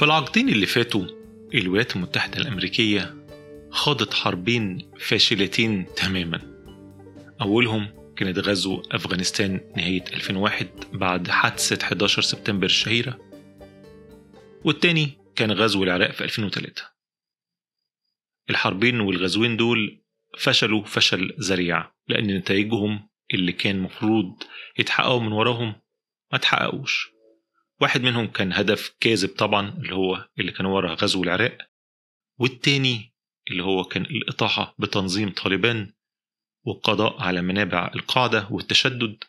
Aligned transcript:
في 0.00 0.06
العقدين 0.06 0.48
اللي 0.48 0.66
فاتوا 0.66 1.06
الولايات 1.54 1.96
المتحدة 1.96 2.38
الأمريكية 2.38 3.26
خاضت 3.70 4.14
حربين 4.14 4.90
فاشلتين 5.00 5.86
تماما. 5.96 6.40
أولهم 7.40 8.12
كانت 8.16 8.38
غزو 8.38 8.82
أفغانستان 8.92 9.60
نهاية 9.76 10.04
2001 10.14 10.68
بعد 10.92 11.28
حادثة 11.28 11.86
11 11.86 12.22
سبتمبر 12.22 12.66
الشهيرة 12.66 13.18
والتاني 14.64 15.18
كان 15.36 15.52
غزو 15.52 15.82
العراق 15.82 16.10
في 16.10 16.24
2003 16.24 16.82
الحربين 18.50 19.00
والغزوين 19.00 19.56
دول 19.56 20.02
فشلوا 20.38 20.84
فشل 20.84 21.36
ذريع 21.40 21.92
لأن 22.08 22.36
نتائجهم 22.36 23.08
اللي 23.34 23.52
كان 23.52 23.80
مفروض 23.80 24.42
يتحققوا 24.78 25.20
من 25.20 25.32
وراهم 25.32 25.74
ما 26.32 26.38
تحققوش. 26.38 27.19
واحد 27.80 28.02
منهم 28.02 28.26
كان 28.26 28.52
هدف 28.52 28.94
كاذب 29.00 29.28
طبعا 29.28 29.68
اللي 29.68 29.94
هو 29.94 30.28
اللي 30.38 30.52
كان 30.52 30.66
ورا 30.66 30.94
غزو 30.94 31.22
العراق. 31.22 31.58
والتاني 32.38 33.12
اللي 33.50 33.62
هو 33.62 33.84
كان 33.84 34.02
الإطاحة 34.02 34.74
بتنظيم 34.78 35.30
طالبان 35.30 35.92
والقضاء 36.64 37.20
على 37.20 37.42
منابع 37.42 37.90
القاعدة 37.94 38.48
والتشدد 38.50 39.24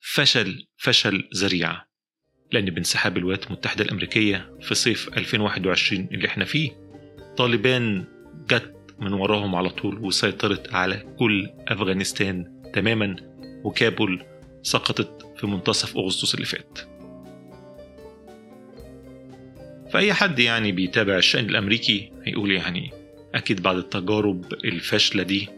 فشل 0.00 0.66
فشل 0.76 1.28
ذريع 1.34 1.84
لأن 2.52 2.64
بانسحاب 2.64 3.16
الولايات 3.16 3.46
المتحدة 3.46 3.84
الأمريكية 3.84 4.58
في 4.60 4.74
صيف 4.74 5.08
2021 5.08 6.08
اللي 6.12 6.28
إحنا 6.28 6.44
فيه 6.44 6.70
طالبان 7.36 8.04
جت 8.48 8.76
من 8.98 9.12
وراهم 9.12 9.54
على 9.54 9.70
طول 9.70 9.98
وسيطرت 9.98 10.74
على 10.74 11.14
كل 11.18 11.50
أفغانستان 11.68 12.62
تماما 12.74 13.16
وكابول 13.64 14.24
سقطت 14.62 15.32
في 15.36 15.46
منتصف 15.46 15.96
أغسطس 15.96 16.34
اللي 16.34 16.46
فات. 16.46 16.91
فأي 19.92 20.12
حد 20.12 20.38
يعني 20.38 20.72
بيتابع 20.72 21.16
الشأن 21.16 21.48
الأمريكي 21.48 22.12
هيقول 22.26 22.52
يعني 22.52 22.90
أكيد 23.34 23.62
بعد 23.62 23.76
التجارب 23.76 24.52
الفاشلة 24.52 25.22
دي 25.22 25.48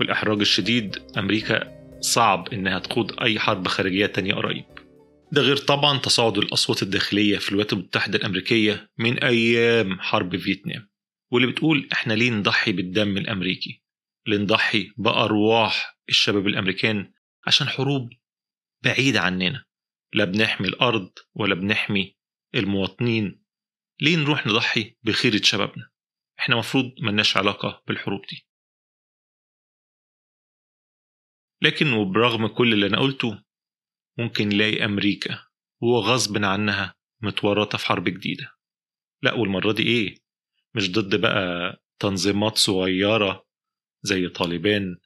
والإحراج 0.00 0.40
الشديد 0.40 0.98
أمريكا 1.18 1.76
صعب 2.00 2.48
إنها 2.52 2.78
تخوض 2.78 3.20
أي 3.22 3.38
حرب 3.38 3.68
خارجية 3.68 4.06
تانية 4.06 4.34
قريب. 4.34 4.64
ده 5.32 5.42
غير 5.42 5.56
طبعا 5.56 5.98
تصاعد 5.98 6.38
الأصوات 6.38 6.82
الداخلية 6.82 7.38
في 7.38 7.48
الولايات 7.48 7.72
المتحدة 7.72 8.18
الأمريكية 8.18 8.90
من 8.98 9.18
أيام 9.24 10.00
حرب 10.00 10.36
فيتنام 10.36 10.88
واللي 11.32 11.48
بتقول 11.52 11.88
إحنا 11.92 12.12
ليه 12.12 12.30
نضحي 12.30 12.72
بالدم 12.72 13.16
الأمريكي؟ 13.16 13.82
ليه 14.26 14.36
نضحي 14.36 14.90
بأرواح 14.96 15.98
الشباب 16.08 16.46
الأمريكان 16.46 17.12
عشان 17.46 17.68
حروب 17.68 18.10
بعيدة 18.84 19.20
عننا؟ 19.20 19.64
لا 20.14 20.24
بنحمي 20.24 20.68
الأرض 20.68 21.10
ولا 21.34 21.54
بنحمي 21.54 22.16
المواطنين 22.54 23.45
ليه 24.00 24.16
نروح 24.16 24.46
نضحي 24.46 24.96
بخيرة 25.02 25.40
شبابنا؟ 25.42 25.90
إحنا 26.38 26.56
مفروض 26.56 26.92
ملناش 27.02 27.36
علاقة 27.36 27.82
بالحروب 27.86 28.20
دي. 28.30 28.46
لكن 31.62 31.92
وبرغم 31.92 32.46
كل 32.46 32.72
اللي 32.72 32.86
أنا 32.86 33.00
قلته 33.00 33.42
ممكن 34.18 34.48
نلاقي 34.48 34.84
أمريكا 34.84 35.46
وغصب 35.82 36.44
عنها 36.44 36.94
متورطة 37.22 37.78
في 37.78 37.86
حرب 37.86 38.04
جديدة. 38.04 38.52
لا 39.22 39.32
والمرة 39.32 39.72
دي 39.72 39.82
إيه؟ 39.82 40.14
مش 40.74 40.92
ضد 40.92 41.20
بقى 41.20 41.76
تنظيمات 41.98 42.58
صغيرة 42.58 43.46
زي 44.02 44.28
طالبان 44.28 44.96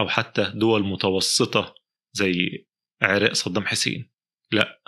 أو 0.00 0.08
حتى 0.08 0.52
دول 0.54 0.82
متوسطة 0.82 1.74
زي 2.12 2.66
عراق 3.02 3.32
صدام 3.32 3.66
حسين. 3.66 4.10
لا 4.52 4.82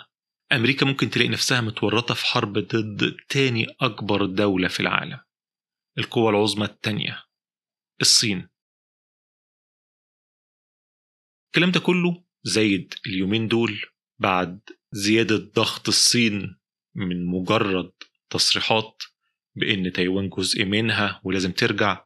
أمريكا 0.51 0.85
ممكن 0.85 1.09
تلاقي 1.09 1.29
نفسها 1.29 1.61
متورطة 1.61 2.13
في 2.13 2.25
حرب 2.25 2.53
ضد 2.57 3.15
تاني 3.29 3.67
أكبر 3.81 4.25
دولة 4.25 4.67
في 4.67 4.79
العالم 4.79 5.19
القوة 5.97 6.29
العظمى 6.29 6.65
التانية 6.65 7.23
الصين. 8.01 8.49
الكلام 11.47 11.71
ده 11.71 11.79
كله 11.79 12.23
زايد 12.43 12.93
اليومين 13.07 13.47
دول 13.47 13.81
بعد 14.19 14.59
زيادة 14.91 15.35
ضغط 15.35 15.87
الصين 15.87 16.57
من 16.95 17.25
مجرد 17.25 17.91
تصريحات 18.29 19.03
بإن 19.55 19.91
تايوان 19.91 20.29
جزء 20.29 20.65
منها 20.65 21.21
ولازم 21.23 21.51
ترجع 21.51 22.05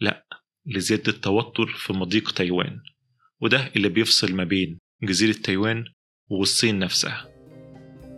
لأ 0.00 0.26
لزيادة 0.66 1.12
التوتر 1.12 1.66
في 1.66 1.92
مضيق 1.92 2.30
تايوان 2.30 2.80
وده 3.40 3.72
اللي 3.76 3.88
بيفصل 3.88 4.32
ما 4.34 4.44
بين 4.44 4.78
جزيرة 5.02 5.32
تايوان 5.32 5.84
والصين 6.28 6.78
نفسها. 6.78 7.29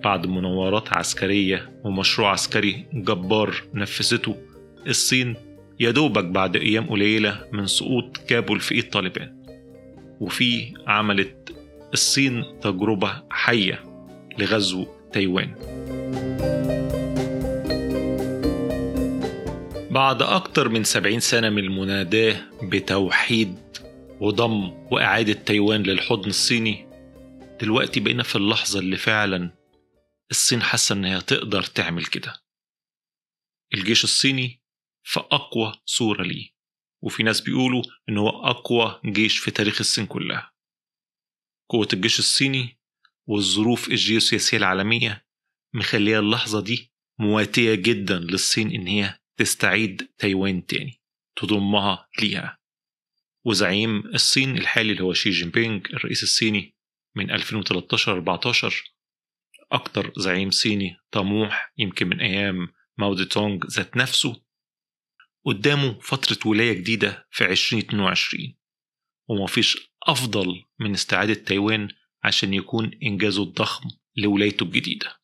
بعد 0.05 0.27
مناورات 0.27 0.93
عسكرية 0.93 1.71
ومشروع 1.85 2.31
عسكري 2.31 2.87
جبار 2.93 3.55
نفذته 3.75 4.37
الصين 4.87 5.35
يدوبك 5.81 6.25
بعد 6.25 6.57
أيام 6.57 6.87
قليلة 6.87 7.45
من 7.53 7.67
سقوط 7.67 8.17
كابول 8.17 8.61
في 8.61 8.75
إيد 8.75 8.91
طالبان. 8.91 9.43
وفي 10.21 10.75
عملت 10.87 11.57
الصين 11.93 12.45
تجربة 12.61 13.23
حية 13.31 13.85
لغزو 14.39 14.87
تايوان. 15.13 15.55
بعد 19.91 20.23
أكتر 20.23 20.69
من 20.69 20.85
سبعين 20.85 21.21
سنة 21.21 21.51
من 21.51 21.59
المناداة 21.59 22.37
بتوحيد 22.63 23.55
وضم 24.21 24.73
وإعادة 24.91 25.33
تايوان 25.33 25.83
للحضن 25.83 26.29
الصيني 26.29 26.87
دلوقتي 27.61 28.01
بقينا 28.01 28.23
في 28.23 28.37
اللحظة 28.37 28.79
اللي 28.79 28.97
فعلا 28.97 29.62
الصين 30.33 30.63
حاسة 30.63 30.93
إنها 30.95 31.21
تقدر 31.21 31.63
تعمل 31.63 32.07
كده. 32.07 32.43
الجيش 33.75 34.05
الصيني 34.05 34.63
في 35.03 35.21
أقوى 35.21 35.75
صورة 35.87 36.23
ليه. 36.23 36.51
وفي 37.03 37.23
ناس 37.23 37.41
بيقولوا 37.41 37.83
إن 38.09 38.19
هو 38.19 38.29
أقوى 38.29 39.01
جيش 39.05 39.39
في 39.39 39.51
تاريخ 39.51 39.81
الصين 39.81 40.07
كلها. 40.07 40.53
قوة 41.69 41.89
الجيش 41.93 42.19
الصيني 42.19 42.79
والظروف 43.27 43.89
الجيوسياسية 43.89 44.57
العالمية 44.57 45.27
مخليها 45.75 46.19
اللحظة 46.19 46.61
دي 46.61 46.93
مواتية 47.19 47.75
جدا 47.75 48.19
للصين 48.19 48.71
إن 48.71 48.87
هي 48.87 49.19
تستعيد 49.37 50.09
تايوان 50.19 50.67
تاني 50.67 51.01
تضمها 51.37 52.09
ليها. 52.21 52.59
وزعيم 53.45 53.99
الصين 54.07 54.59
الحالي 54.59 54.93
اللي 54.93 55.03
هو 55.03 55.13
شي 55.13 55.31
جين 55.31 55.51
بينج 55.51 55.87
الرئيس 55.95 56.23
الصيني 56.23 56.77
من 57.17 57.39
2013-14 57.39 58.92
أكتر 59.73 60.13
زعيم 60.17 60.51
صيني 60.51 60.97
طموح 61.11 61.73
يمكن 61.79 62.09
من 62.09 62.21
أيام 62.21 62.69
ماو 62.99 63.15
دي 63.15 63.25
تونج 63.25 63.65
ذات 63.67 63.97
نفسه 63.97 64.43
قدامه 65.45 65.99
فترة 66.01 66.49
ولاية 66.51 66.73
جديدة 66.73 67.27
في 67.31 67.45
2022 67.45 68.55
ومفيش 69.29 69.93
أفضل 70.03 70.65
من 70.81 70.93
استعادة 70.93 71.35
تايوان 71.35 71.89
عشان 72.25 72.55
يكون 72.55 72.91
إنجازه 73.03 73.43
الضخم 73.43 73.89
لولايته 74.17 74.65
الجديدة 74.65 75.17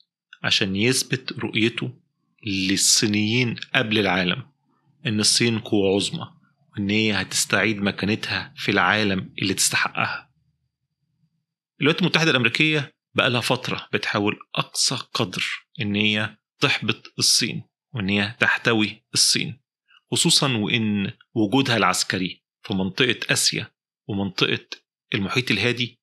عشان 0.42 0.76
يثبت 0.76 1.32
رؤيته 1.32 1.98
للصينيين 2.46 3.56
قبل 3.74 3.98
العالم 3.98 4.42
إن 5.06 5.20
الصين 5.20 5.58
قوة 5.58 5.94
عظمى 5.94 6.30
وإن 6.72 6.90
هي 6.90 7.12
هتستعيد 7.12 7.76
مكانتها 7.76 8.54
في 8.56 8.70
العالم 8.70 9.34
اللي 9.42 9.54
تستحقها. 9.54 10.30
الولايات 11.80 12.00
المتحدة 12.02 12.30
الأمريكية 12.30 12.92
بقى 13.18 13.30
لها 13.30 13.40
فترة 13.40 13.88
بتحاول 13.92 14.38
أقصى 14.54 14.94
قدر 15.14 15.44
إن 15.80 15.94
هي 15.96 16.36
تحبط 16.60 17.12
الصين 17.18 17.62
وإن 17.94 18.08
هي 18.08 18.36
تحتوي 18.40 19.04
الصين 19.14 19.60
خصوصا 20.12 20.56
وإن 20.56 21.12
وجودها 21.34 21.76
العسكري 21.76 22.42
في 22.62 22.74
منطقة 22.74 23.20
آسيا 23.32 23.70
ومنطقة 24.08 24.66
المحيط 25.14 25.50
الهادي 25.50 26.00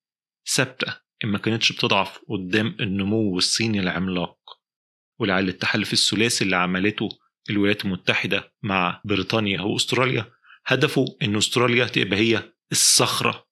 ثابتة 0.54 0.96
إن 1.24 1.28
ما 1.28 1.38
كانتش 1.38 1.72
بتضعف 1.72 2.18
قدام 2.28 2.76
النمو 2.80 3.38
الصيني 3.38 3.80
العملاق. 3.80 4.38
ولعل 5.18 5.48
التحالف 5.48 5.92
الثلاثي 5.92 6.44
اللي 6.44 6.56
عملته 6.56 7.08
الولايات 7.50 7.84
المتحدة 7.84 8.52
مع 8.62 9.00
بريطانيا 9.04 9.60
وأستراليا 9.60 10.32
هدفه 10.66 11.04
إن 11.22 11.36
أستراليا 11.36 11.84
تبقى 11.84 12.18
هي 12.18 12.52
الصخرة 12.72 13.46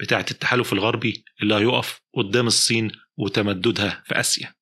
بتاعة 0.00 0.26
التحالف 0.30 0.72
الغربي 0.72 1.24
اللي 1.42 1.54
هيقف 1.54 2.00
قدام 2.14 2.46
الصين 2.46 2.92
وتمددها 3.16 4.02
في 4.06 4.20
آسيا. 4.20 4.54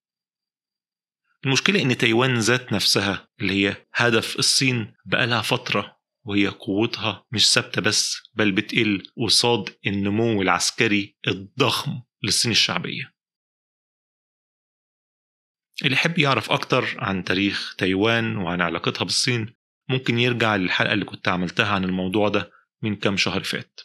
المشكلة 1.46 1.82
إن 1.82 1.96
تايوان 1.96 2.38
ذات 2.38 2.72
نفسها 2.72 3.28
اللي 3.40 3.52
هي 3.52 3.86
هدف 3.94 4.38
الصين 4.38 4.94
بقالها 5.06 5.42
فترة 5.42 5.96
وهي 6.24 6.48
قوتها 6.48 7.26
مش 7.32 7.52
ثابتة 7.52 7.82
بس 7.82 8.16
بل 8.34 8.52
بتقل 8.52 9.02
قصاد 9.24 9.76
النمو 9.86 10.42
العسكري 10.42 11.16
الضخم 11.28 12.02
للصين 12.22 12.50
الشعبية. 12.50 13.14
اللي 15.82 15.92
يحب 15.92 16.18
يعرف 16.18 16.50
أكتر 16.50 16.94
عن 16.98 17.24
تاريخ 17.24 17.74
تايوان 17.78 18.36
وعن 18.36 18.60
علاقتها 18.60 19.04
بالصين 19.04 19.54
ممكن 19.88 20.18
يرجع 20.18 20.56
للحلقة 20.56 20.92
اللي 20.92 21.04
كنت 21.04 21.28
عملتها 21.28 21.68
عن 21.74 21.84
الموضوع 21.84 22.28
ده 22.28 22.50
من 22.82 22.96
كام 22.96 23.16
شهر 23.16 23.42
فات. 23.42 23.80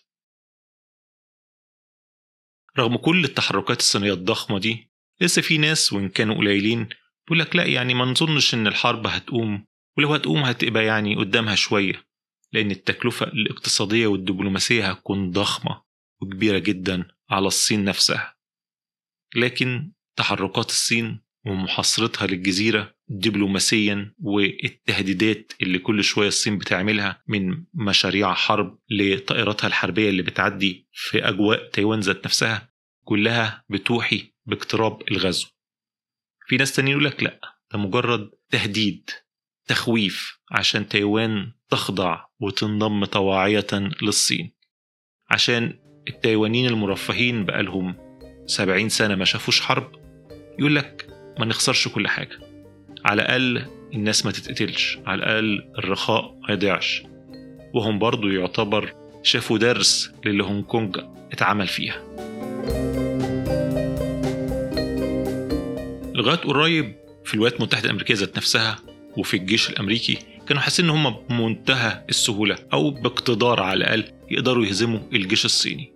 رغم 2.77 2.97
كل 2.97 3.23
التحركات 3.23 3.79
الصينية 3.79 4.13
الضخمة 4.13 4.59
دي 4.59 4.91
لسه 5.21 5.41
في 5.41 5.57
ناس 5.57 5.93
وإن 5.93 6.09
كانوا 6.09 6.35
قليلين 6.35 6.89
بيقول 7.27 7.39
لك 7.39 7.55
لا 7.55 7.65
يعني 7.65 7.93
ما 7.93 8.05
نظنش 8.05 8.53
إن 8.53 8.67
الحرب 8.67 9.07
هتقوم 9.07 9.65
ولو 9.97 10.13
هتقوم 10.13 10.39
هتبقى 10.43 10.85
يعني 10.85 11.15
قدامها 11.15 11.55
شوية 11.55 12.05
لأن 12.53 12.71
التكلفة 12.71 13.25
الاقتصادية 13.25 14.07
والدبلوماسية 14.07 14.91
هتكون 14.91 15.31
ضخمة 15.31 15.81
وكبيرة 16.21 16.57
جدا 16.59 17.07
على 17.29 17.47
الصين 17.47 17.83
نفسها. 17.83 18.35
لكن 19.35 19.91
تحركات 20.15 20.69
الصين 20.69 21.21
ومحاصرتها 21.45 22.27
للجزيرة 22.27 22.95
دبلوماسيا 23.09 24.13
والتهديدات 24.19 25.53
اللي 25.61 25.79
كل 25.79 26.03
شوية 26.03 26.27
الصين 26.27 26.57
بتعملها 26.57 27.23
من 27.27 27.63
مشاريع 27.73 28.33
حرب 28.33 28.79
لطائراتها 28.89 29.67
الحربية 29.67 30.09
اللي 30.09 30.21
بتعدي 30.21 30.87
في 30.91 31.27
أجواء 31.29 31.69
تايوان 31.69 31.99
ذات 31.99 32.25
نفسها 32.25 32.69
كلها 33.03 33.65
بتوحي 33.69 34.33
باقتراب 34.45 35.01
الغزو. 35.11 35.47
في 36.47 36.57
ناس 36.57 36.75
تانيين 36.75 36.91
يقول 36.97 37.05
لك 37.05 37.23
لا 37.23 37.39
ده 37.73 37.79
مجرد 37.79 38.29
تهديد 38.49 39.09
تخويف 39.67 40.39
عشان 40.51 40.87
تايوان 40.87 41.51
تخضع 41.69 42.25
وتنضم 42.39 43.05
طواعية 43.05 43.67
للصين. 44.01 44.51
عشان 45.29 45.79
التايوانيين 46.07 46.65
المرفهين 46.65 47.45
بقالهم 47.45 47.95
سبعين 48.45 48.89
سنة 48.89 49.15
ما 49.15 49.25
شافوش 49.25 49.61
حرب 49.61 49.91
يقول 50.59 50.75
لك 50.75 51.07
ما 51.39 51.45
نخسرش 51.45 51.87
كل 51.87 52.07
حاجة. 52.07 52.48
على 53.05 53.21
الأقل 53.21 53.65
الناس 53.93 54.25
ما 54.25 54.31
تتقتلش 54.31 54.97
على 55.05 55.23
الأقل 55.23 55.71
الرخاء 55.77 56.39
ما 56.47 56.53
يضيعش. 56.53 57.03
وهم 57.73 57.99
برضو 57.99 58.27
يعتبر 58.27 58.93
شافوا 59.23 59.57
درس 59.57 60.11
للي 60.25 60.43
هونج 60.43 60.63
كونج 60.65 60.97
اتعمل 61.31 61.67
فيها. 61.67 62.03
لغاية 66.15 66.37
قريب 66.37 66.95
في 67.25 67.33
الولايات 67.33 67.59
المتحدة 67.59 67.85
الأمريكية 67.85 68.13
ذات 68.13 68.37
نفسها 68.37 68.79
وفي 69.17 69.37
الجيش 69.37 69.69
الأمريكي 69.69 70.17
كانوا 70.47 70.61
حاسين 70.61 70.85
إن 70.85 70.91
هم 70.91 71.15
بمنتهى 71.29 72.05
السهولة 72.09 72.57
أو 72.73 72.89
باقتدار 72.91 73.59
على 73.59 73.77
الأقل 73.77 74.11
يقدروا 74.31 74.65
يهزموا 74.65 74.99
الجيش 75.13 75.45
الصيني. 75.45 75.93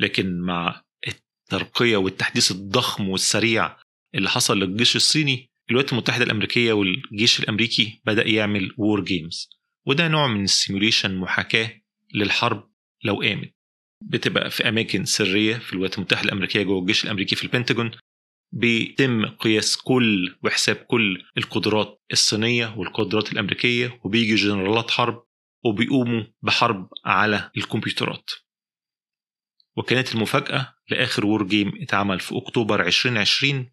لكن 0.00 0.40
مع 0.40 0.82
الترقية 1.08 1.96
والتحديث 1.96 2.50
الضخم 2.50 3.08
والسريع 3.08 3.76
اللي 4.14 4.28
حصل 4.28 4.58
للجيش 4.58 4.96
الصيني 4.96 5.48
الولايات 5.70 5.92
المتحدة 5.92 6.24
الأمريكية 6.24 6.72
والجيش 6.72 7.40
الأمريكي 7.40 8.00
بدأ 8.04 8.28
يعمل 8.28 8.74
war 8.78 9.04
games 9.04 9.50
وده 9.86 10.08
نوع 10.08 10.26
من 10.26 10.44
ال 10.44 10.50
simulation 10.50 11.16
محاكاة 11.16 11.80
للحرب 12.14 12.70
لو 13.04 13.20
قامت 13.20 13.54
بتبقى 14.02 14.50
في 14.50 14.68
أماكن 14.68 15.04
سرية 15.04 15.54
في 15.56 15.72
الولايات 15.72 15.98
المتحدة 15.98 16.24
الأمريكية 16.26 16.62
جوه 16.62 16.80
الجيش 16.80 17.04
الأمريكي 17.04 17.36
في 17.36 17.44
البنتاجون. 17.44 17.90
بيتم 18.52 19.26
قياس 19.26 19.76
كل 19.76 20.36
وحساب 20.44 20.76
كل 20.76 21.24
القدرات 21.38 22.02
الصينية 22.12 22.74
والقدرات 22.76 23.32
الأمريكية 23.32 24.00
وبيجي 24.04 24.34
جنرالات 24.34 24.90
حرب 24.90 25.24
وبيقوموا 25.64 26.24
بحرب 26.42 26.88
على 27.04 27.50
الكمبيوترات. 27.56 28.30
وكانت 29.76 30.14
المفاجأة 30.14 30.74
لآخر 30.90 31.26
war 31.26 31.46
game 31.46 31.72
اتعمل 31.82 32.20
في 32.20 32.36
أكتوبر 32.36 32.86
2020 32.86 33.70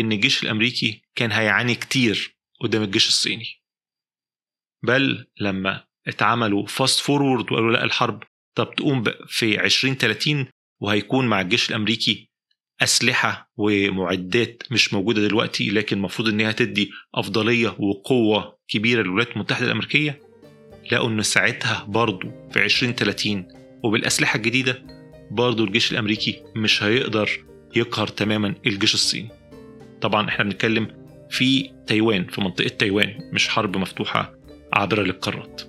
إن 0.00 0.12
الجيش 0.12 0.42
الأمريكي 0.42 1.02
كان 1.14 1.32
هيعاني 1.32 1.74
كتير 1.74 2.36
قدام 2.60 2.82
الجيش 2.82 3.08
الصيني. 3.08 3.62
بل 4.82 5.26
لما 5.40 5.84
اتعملوا 6.06 6.66
fast 6.66 7.00
forward 7.00 7.52
وقالوا 7.52 7.72
لا 7.72 7.84
الحرب 7.84 8.22
طب 8.54 8.74
تقوم 8.74 9.04
في 9.28 9.64
2030 9.64 10.46
وهيكون 10.80 11.26
مع 11.26 11.40
الجيش 11.40 11.70
الأمريكي 11.70 12.30
أسلحة 12.82 13.52
ومعدات 13.56 14.62
مش 14.70 14.94
موجودة 14.94 15.22
دلوقتي 15.22 15.70
لكن 15.70 15.96
المفروض 15.96 16.28
إنها 16.28 16.52
تدي 16.52 16.90
أفضلية 17.14 17.76
وقوة 17.78 18.58
كبيرة 18.68 19.02
للولايات 19.02 19.32
المتحدة 19.32 19.66
الأمريكية. 19.66 20.20
لقوا 20.92 21.08
إن 21.08 21.22
ساعتها 21.22 21.84
برضو 21.84 22.30
في 22.52 22.64
2030 22.64 23.48
وبالأسلحة 23.84 24.36
الجديدة 24.36 24.82
برضو 25.30 25.64
الجيش 25.64 25.92
الأمريكي 25.92 26.42
مش 26.56 26.82
هيقدر 26.82 27.30
يقهر 27.76 28.06
تماما 28.06 28.54
الجيش 28.66 28.94
الصيني. 28.94 29.41
طبعا 30.02 30.28
إحنا 30.28 30.44
بنتكلم 30.44 30.88
في 31.30 31.70
تايوان 31.86 32.24
في 32.26 32.40
منطقة 32.40 32.68
تايوان 32.68 33.30
مش 33.32 33.48
حرب 33.48 33.76
مفتوحة 33.76 34.34
عابرة 34.72 35.02
للقارات. 35.02 35.62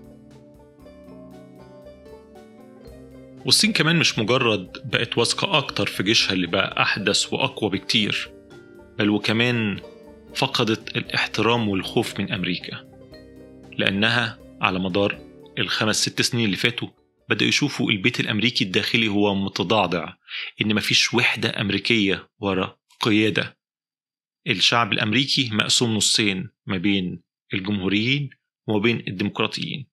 والصين 3.46 3.74
كمان 3.74 3.96
مش 3.96 4.20
مجرد 4.20 4.78
بقت 4.86 5.18
واثقة 5.18 5.58
أكتر 5.58 5.86
في 5.88 6.04
جيشها 6.04 6.34
اللي 6.34 6.48
بقى 6.48 6.82
أحدث 6.82 7.34
وأقوى 7.34 7.70
بكتير 7.70 8.32
بل 9.00 9.10
وكمان 9.10 9.80
فقدت 10.36 10.98
الاحترام 10.98 11.70
والخوف 11.70 12.20
من 12.20 12.32
أمريكا 12.32 12.84
لأنها 13.78 14.40
على 14.62 14.80
مدار 14.80 15.20
الخمس 15.60 15.96
ست 16.02 16.22
سنين 16.22 16.46
اللي 16.46 16.58
فاتوا 16.58 16.88
بدأوا 17.30 17.50
يشوفوا 17.50 17.92
البيت 17.92 18.20
الأمريكي 18.20 18.64
الداخلي 18.64 19.08
هو 19.08 19.36
متضعضع 19.36 20.14
إن 20.62 20.76
مفيش 20.76 21.14
وحدة 21.14 21.62
أمريكية 21.62 22.30
ورا 22.40 22.78
قيادة 23.02 23.58
الشعب 24.48 24.94
الأمريكي 24.94 25.50
مقسوم 25.52 25.96
نصين 25.96 26.50
ما 26.66 26.78
بين 26.78 27.22
الجمهوريين 27.54 28.30
وما 28.68 28.80
بين 28.80 29.04
الديمقراطيين. 29.08 29.88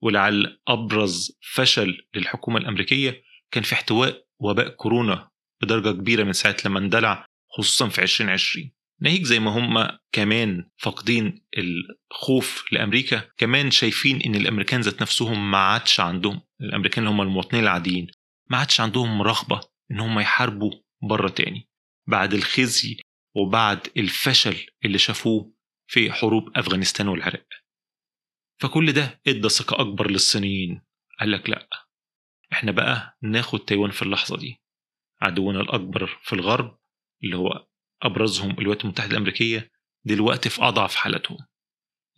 ولعل 0.00 0.58
أبرز 0.68 1.38
فشل 1.40 2.06
للحكومة 2.14 2.58
الأمريكية 2.58 3.22
كان 3.50 3.62
في 3.62 3.72
احتواء 3.72 4.26
وباء 4.38 4.68
كورونا 4.68 5.30
بدرجة 5.62 5.92
كبيرة 5.92 6.24
من 6.24 6.32
ساعة 6.32 6.56
لما 6.64 6.78
اندلع 6.78 7.26
خصوصا 7.50 7.88
في 7.88 8.02
2020 8.02 8.70
ناهيك 9.00 9.22
زي 9.22 9.40
ما 9.40 9.50
هم 9.50 9.88
كمان 10.12 10.68
فاقدين 10.76 11.44
الخوف 11.58 12.64
لأمريكا 12.72 13.22
كمان 13.36 13.70
شايفين 13.70 14.22
إن 14.22 14.34
الأمريكان 14.34 14.80
ذات 14.80 15.02
نفسهم 15.02 15.50
ما 15.50 15.58
عادش 15.58 16.00
عندهم 16.00 16.40
الأمريكان 16.60 17.04
اللي 17.04 17.14
هم 17.14 17.20
المواطنين 17.20 17.62
العاديين 17.62 18.06
ما 18.50 18.56
عادش 18.56 18.80
عندهم 18.80 19.22
رغبة 19.22 19.60
إن 19.90 20.00
هم 20.00 20.18
يحاربوا 20.20 20.72
بره 21.02 21.28
تاني. 21.28 21.68
بعد 22.06 22.34
الخزي 22.34 22.96
وبعد 23.36 23.88
الفشل 23.96 24.66
اللي 24.84 24.98
شافوه 24.98 25.52
في 25.86 26.12
حروب 26.12 26.58
أفغانستان 26.58 27.08
والعراق. 27.08 27.46
فكل 28.60 28.92
ده 28.92 29.20
إدى 29.26 29.48
ثقة 29.48 29.80
أكبر 29.80 30.10
للصينيين. 30.10 30.82
قال 31.20 31.30
لك 31.30 31.50
لأ 31.50 31.68
إحنا 32.52 32.72
بقى 32.72 33.18
ناخد 33.22 33.58
تايوان 33.58 33.90
في 33.90 34.02
اللحظة 34.02 34.36
دي. 34.36 34.62
عدونا 35.20 35.60
الأكبر 35.60 36.06
في 36.22 36.32
الغرب 36.32 36.78
اللي 37.24 37.36
هو 37.36 37.66
أبرزهم 38.02 38.50
الولايات 38.50 38.84
المتحدة 38.84 39.10
الأمريكية 39.10 39.72
دلوقتي 40.04 40.48
في 40.50 40.62
أضعف 40.62 40.94
حالتهم 40.94 41.38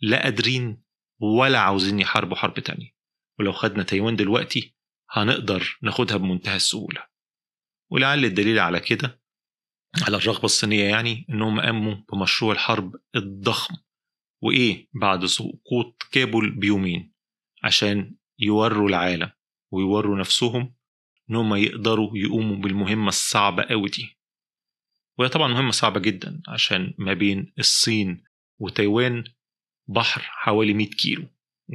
لا 0.01 0.23
قادرين 0.23 0.83
ولا 1.21 1.59
عاوزين 1.59 1.99
يحاربوا 1.99 2.35
حرب 2.37 2.59
تانية. 2.59 2.91
ولو 3.39 3.51
خدنا 3.51 3.83
تايوان 3.83 4.15
دلوقتي 4.15 4.75
هنقدر 5.11 5.77
ناخدها 5.81 6.17
بمنتهى 6.17 6.55
السهولة. 6.55 7.07
ولعل 7.91 8.25
الدليل 8.25 8.59
على 8.59 8.79
كده 8.79 9.21
على 10.01 10.17
الرغبة 10.17 10.45
الصينية 10.45 10.83
يعني 10.83 11.25
إنهم 11.29 11.59
قاموا 11.59 11.95
بمشروع 12.13 12.53
الحرب 12.53 12.95
الضخم. 13.15 13.75
وإيه 14.41 14.87
بعد 14.93 15.25
سقوط 15.25 16.03
كابول 16.11 16.51
بيومين؟ 16.51 17.13
عشان 17.63 18.15
يوروا 18.39 18.89
العالم 18.89 19.31
ويوروا 19.71 20.19
نفسهم 20.19 20.75
إنهم 21.29 21.55
يقدروا 21.55 22.17
يقوموا 22.17 22.55
بالمهمة 22.57 23.07
الصعبة 23.07 23.63
أوي 23.63 23.89
دي. 23.89 24.17
وهي 25.17 25.29
طبعا 25.29 25.47
مهمة 25.47 25.71
صعبة 25.71 25.99
جدا 25.99 26.41
عشان 26.47 26.93
ما 26.97 27.13
بين 27.13 27.53
الصين 27.59 28.23
وتايوان 28.59 29.23
بحر 29.87 30.21
حوالي 30.21 30.73
100 30.73 30.89
كيلو 30.89 31.27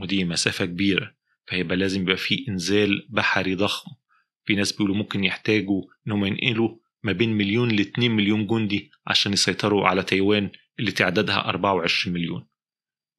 ودي 0.02 0.24
مسافة 0.24 0.64
كبيرة. 0.64 1.14
فهيبقى 1.46 1.76
لازم 1.76 2.02
يبقى 2.02 2.16
في 2.16 2.44
إنزال 2.48 3.06
بحري 3.10 3.54
ضخم. 3.54 3.90
في 4.44 4.54
ناس 4.54 4.72
بيقولوا 4.72 4.96
ممكن 4.96 5.24
يحتاجوا 5.24 5.82
إنهم 6.06 6.24
ينقلوا 6.24 6.76
ما 7.04 7.12
بين 7.12 7.32
مليون 7.32 7.68
ل 7.72 7.80
2 7.80 8.10
مليون 8.10 8.46
جندي 8.46 8.90
عشان 9.06 9.32
يسيطروا 9.32 9.88
على 9.88 10.02
تايوان 10.02 10.50
اللي 10.80 10.92
تعدادها 10.92 11.48
24 11.48 12.14
مليون. 12.14 12.46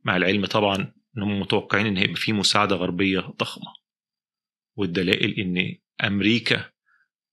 مع 0.04 0.18
العلم 0.18 0.46
طبعا 0.46 0.94
انهم 1.18 1.40
متوقعين 1.40 1.86
إن 1.86 1.98
هيبقى 1.98 2.16
في 2.16 2.34
مساعدة 2.34 2.76
غربية 2.76 3.20
ضخمة. 3.20 3.74
والدلائل 4.78 5.40
إن 5.40 5.78
أمريكا 6.04 6.72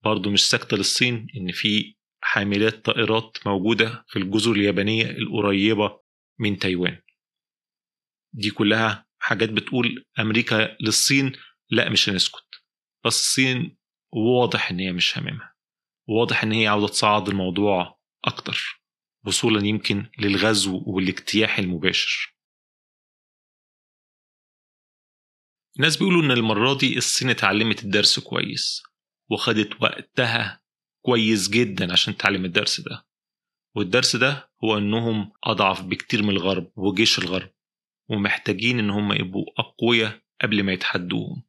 برضو 0.04 0.30
مش 0.30 0.48
ساكتة 0.50 0.76
للصين 0.76 1.26
إن 1.36 1.52
في 1.52 1.96
حاملات 2.20 2.84
طائرات 2.84 3.38
موجودة 3.46 4.04
في 4.08 4.18
الجزر 4.18 4.52
اليابانية 4.52 5.10
القريبة 5.10 6.00
من 6.38 6.58
تايوان. 6.58 6.98
دي 8.32 8.50
كلها 8.50 9.06
حاجات 9.18 9.50
بتقول 9.50 10.04
أمريكا 10.18 10.76
للصين 10.80 11.32
لا 11.70 11.88
مش 11.88 12.08
هنسكت. 12.08 12.46
بس 13.04 13.16
الصين 13.20 13.76
واضح 14.12 14.70
إن 14.70 14.80
هي 14.80 14.92
مش 14.92 15.18
هاممها 15.18 15.51
واضح 16.08 16.42
إن 16.42 16.52
هي 16.52 16.66
عاوزة 16.66 16.88
تصعد 16.88 17.28
الموضوع 17.28 17.98
أكتر 18.24 18.82
وصولا 19.26 19.66
يمكن 19.66 20.10
للغزو 20.18 20.82
والاجتياح 20.86 21.58
المباشر. 21.58 22.36
الناس 25.76 25.96
بيقولوا 25.96 26.22
إن 26.22 26.30
المرة 26.30 26.78
دي 26.78 26.98
الصين 26.98 27.30
اتعلمت 27.30 27.84
الدرس 27.84 28.18
كويس 28.18 28.82
وخدت 29.30 29.82
وقتها 29.82 30.62
كويس 31.04 31.48
جدا 31.48 31.92
عشان 31.92 32.16
تتعلم 32.16 32.44
الدرس 32.44 32.80
ده. 32.80 33.06
والدرس 33.76 34.16
ده 34.16 34.50
هو 34.64 34.78
إنهم 34.78 35.32
أضعف 35.44 35.82
بكتير 35.82 36.22
من 36.22 36.30
الغرب 36.30 36.72
وجيش 36.76 37.18
الغرب 37.18 37.50
ومحتاجين 38.10 38.78
إن 38.78 38.90
هم 38.90 39.12
يبقوا 39.12 39.46
أقوياء 39.58 40.22
قبل 40.42 40.62
ما 40.62 40.72
يتحدوهم. 40.72 41.42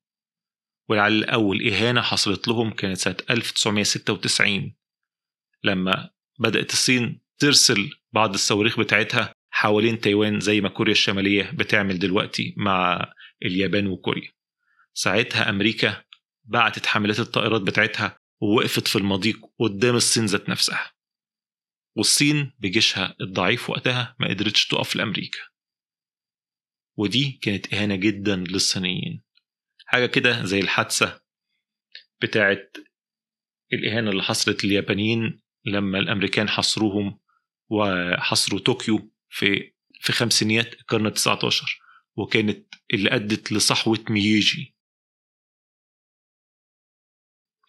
ولعل 0.89 1.23
أول 1.23 1.67
إهانة 1.67 2.01
حصلت 2.01 2.47
لهم 2.47 2.71
كانت 2.71 2.97
سنة 2.97 3.17
1996 3.29 4.75
لما 5.63 6.09
بدأت 6.39 6.73
الصين 6.73 7.21
ترسل 7.39 7.89
بعض 8.11 8.33
الصواريخ 8.33 8.79
بتاعتها 8.79 9.33
حوالين 9.49 9.99
تايوان 9.99 10.39
زي 10.39 10.61
ما 10.61 10.69
كوريا 10.69 10.91
الشمالية 10.91 11.51
بتعمل 11.51 11.99
دلوقتي 11.99 12.53
مع 12.57 13.13
اليابان 13.45 13.87
وكوريا. 13.87 14.31
ساعتها 14.93 15.49
أمريكا 15.49 16.03
بعتت 16.43 16.85
حاملات 16.85 17.19
الطائرات 17.19 17.61
بتاعتها 17.61 18.17
ووقفت 18.41 18.87
في 18.87 18.95
المضيق 18.95 19.39
قدام 19.59 19.95
الصين 19.95 20.25
ذات 20.25 20.49
نفسها. 20.49 20.91
والصين 21.95 22.53
بجيشها 22.59 23.15
الضعيف 23.21 23.69
وقتها 23.69 24.15
ما 24.19 24.27
قدرتش 24.29 24.67
تقف 24.67 24.95
لأمريكا. 24.95 25.39
ودي 26.97 27.31
كانت 27.41 27.73
إهانة 27.73 27.95
جدا 27.95 28.35
للصينيين. 28.35 29.22
حاجة 29.93 30.05
كده 30.05 30.45
زي 30.45 30.59
الحادثة 30.59 31.21
بتاعت 32.21 32.77
الإهانة 33.73 34.09
اللي 34.11 34.23
حصلت 34.23 34.65
لليابانيين 34.65 35.41
لما 35.65 35.99
الأمريكان 35.99 36.49
حصروهم 36.49 37.19
وحصروا 37.69 38.59
طوكيو 38.59 39.11
في 39.29 39.73
في 40.01 40.13
خمسينيات 40.13 40.73
القرن 40.73 41.05
ال 41.05 41.13
19 41.13 41.79
وكانت 42.15 42.73
اللي 42.93 43.15
أدت 43.15 43.51
لصحوة 43.51 44.05
مييجي. 44.09 44.75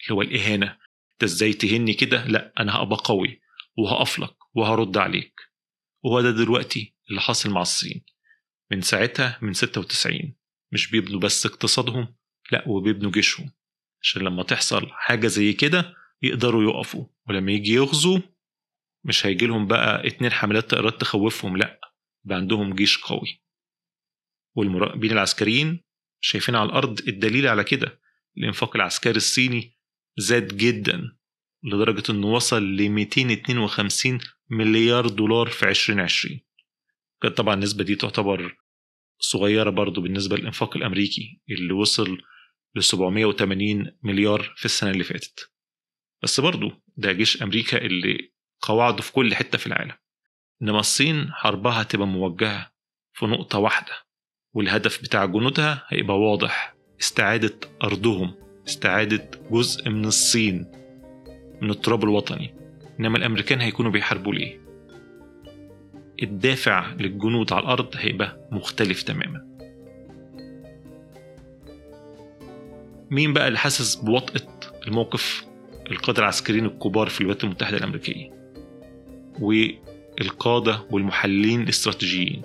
اللي 0.03 0.15
هو 0.15 0.23
الإهانة. 0.23 0.79
أنت 1.13 1.23
إزاي 1.23 1.53
تهني 1.53 1.95
كده؟ 1.95 2.25
لأ 2.27 2.53
أنا 2.59 2.75
هبقى 2.77 2.99
قوي 3.05 3.41
وهقف 3.79 4.19
لك 4.19 4.37
وهرد 4.55 4.97
عليك. 4.97 5.41
وهو 6.05 6.21
ده 6.21 6.31
دلوقتي 6.31 6.95
اللي 7.11 7.21
حاصل 7.21 7.51
مع 7.51 7.63
الصين. 7.63 8.05
من 8.71 8.81
ساعتها 8.81 9.39
من 9.43 9.53
96 9.53 10.35
مش 10.75 10.91
بيبنوا 10.91 11.21
بس 11.21 11.47
اقتصادهم 11.47 12.15
لا 12.53 12.69
وبيبنوا 12.69 13.11
جيشهم. 13.11 13.51
عشان 14.03 14.23
لما 14.23 14.43
تحصل 14.43 14.87
حاجة 14.91 15.27
زي 15.27 15.53
كده 15.53 15.95
يقدروا 16.23 16.63
يقفوا 16.63 17.07
ولما 17.29 17.53
يجي 17.53 17.73
يغزوا 17.73 18.19
مش 19.05 19.27
هيجي 19.27 19.47
لهم 19.47 19.67
بقى 19.67 20.07
اتنين 20.07 20.33
حملات 20.33 20.71
طائرات 20.71 21.01
تخوفهم 21.01 21.57
لا 21.57 21.81
يبقى 22.25 22.37
عندهم 22.39 22.75
جيش 22.75 22.99
قوي. 22.99 23.43
والمراقبين 24.55 25.13
العسكريين 25.13 25.81
شايفين 26.21 26.55
على 26.55 26.69
الأرض 26.69 27.01
الدليل 27.09 27.47
على 27.49 27.65
كده. 27.65 28.01
الإنفاق 28.39 28.77
العسكري 28.77 29.17
الصيني 29.17 29.77
زاد 30.17 30.57
جدا 30.57 31.17
لدرجة 31.63 32.03
إنه 32.11 32.27
وصل 32.27 32.63
ل 32.77 32.89
252 32.91 34.19
مليار 34.51 35.09
دولار 35.09 35.47
في 35.47 35.69
2020 35.69 36.41
كانت 37.23 37.37
طبعا 37.37 37.55
النسبة 37.55 37.85
دي 37.85 37.95
تعتبر 37.97 38.57
صغيرة 39.19 39.71
برضو 39.71 40.01
بالنسبة 40.01 40.37
للإنفاق 40.37 40.77
الأمريكي 40.77 41.41
اللي 41.51 41.73
وصل 41.73 42.19
ل 42.75 42.83
780 42.83 43.93
مليار 44.03 44.53
في 44.57 44.65
السنة 44.65 44.91
اللي 44.91 45.05
فاتت. 45.05 45.51
بس 46.23 46.41
برضو 46.41 46.73
ده 46.97 47.13
جيش 47.13 47.43
أمريكا 47.43 47.79
اللي 47.79 48.33
قواعده 48.63 49.03
في 49.03 49.13
كل 49.13 49.35
حتة 49.35 49.59
في 49.59 49.67
العالم. 49.67 49.93
إنما 50.63 50.81
الصين 50.81 51.33
حربها 51.33 51.83
هتبقى 51.83 52.07
موجهة 52.07 52.73
في 53.13 53.27
نقطة 53.27 53.59
واحدة 53.59 53.93
والهدف 54.55 55.03
بتاع 55.03 55.25
جنودها 55.25 55.87
هيبقى 55.89 56.19
واضح 56.19 56.75
استعادة 57.01 57.55
أرضهم 57.85 58.35
استعادة 58.69 59.31
جزء 59.51 59.89
من 59.91 60.05
الصين 60.05 60.67
من 61.63 61.71
التراب 61.71 62.05
الوطني. 62.05 62.55
إنما 63.01 63.19
الأمريكان 63.19 63.61
هيكونوا 63.61 63.91
بيحاربوا 63.91 64.35
ليه؟ 64.35 64.64
الدافع 66.25 66.93
للجنود 66.95 67.53
على 67.53 67.63
الأرض 67.63 67.89
هيبقى 67.97 68.49
مختلف 68.53 69.03
تماما. 69.03 69.45
مين 73.11 73.33
بقى 73.33 73.49
اللي 73.49 73.59
حاسس 73.59 73.95
بوطأة 73.95 74.47
الموقف؟ 74.87 75.45
القادة 75.91 76.19
العسكريين 76.23 76.67
الكبار 76.67 77.09
في 77.09 77.21
الولايات 77.21 77.45
المتحدة 77.45 77.77
الأمريكية 77.77 78.31
والقادة 79.41 80.87
والمحللين 80.91 81.63
الاستراتيجيين. 81.63 82.43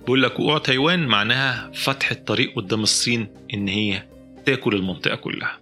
بيقول 0.00 0.22
لك 0.22 0.40
وقوع 0.40 0.58
تايوان 0.58 1.06
معناها 1.06 1.70
فتح 1.74 2.10
الطريق 2.10 2.56
قدام 2.56 2.82
الصين 2.82 3.34
إن 3.54 3.68
هي 3.68 4.08
تاكل 4.46 4.74
المنطقة 4.74 5.16
كلها. 5.16 5.60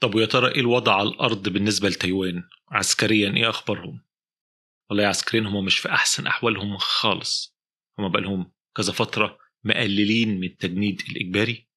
طب 0.00 0.14
ويا 0.14 0.26
ترى 0.26 0.48
إيه 0.54 0.60
الوضع 0.60 0.94
على 0.94 1.08
الأرض 1.08 1.48
بالنسبة 1.48 1.88
لتايوان؟ 1.88 2.42
عسكريا 2.70 3.30
إيه 3.36 3.48
أخبارهم؟ 3.50 4.00
والله 4.92 5.06
عسكريا 5.06 5.40
هم 5.48 5.64
مش 5.64 5.78
في 5.78 5.88
أحسن 5.88 6.26
أحوالهم 6.26 6.76
خالص. 6.76 7.56
هم 7.98 8.12
بقى 8.12 8.22
لهم 8.22 8.52
كذا 8.76 8.92
فترة 8.92 9.38
مقللين 9.64 10.40
من 10.40 10.44
التجنيد 10.46 11.02
الإجباري. 11.10 11.68